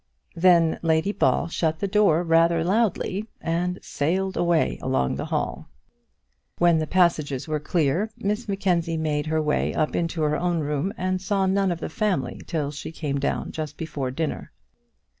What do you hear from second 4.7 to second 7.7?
along the hall. When the passages were